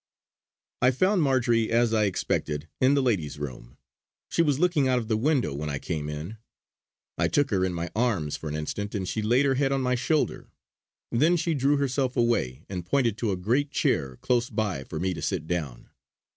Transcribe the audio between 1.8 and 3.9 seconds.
I expected, in the Ladies' Room.